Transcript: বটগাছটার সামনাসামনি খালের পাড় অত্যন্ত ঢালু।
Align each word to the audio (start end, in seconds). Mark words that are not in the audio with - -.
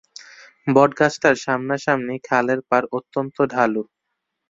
বটগাছটার 0.67 1.35
সামনাসামনি 1.43 2.15
খালের 2.27 2.59
পাড় 2.69 2.87
অত্যন্ত 2.97 3.37
ঢালু। 3.53 3.83